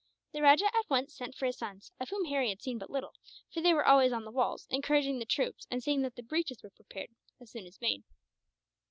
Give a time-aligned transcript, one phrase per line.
[0.33, 3.13] The rajah at once sent for his sons of whom Harry had seen but little,
[3.53, 6.63] for they were always on the walls, encouraging the troops and seeing that the breaches
[6.63, 8.03] were repaired, as soon as made.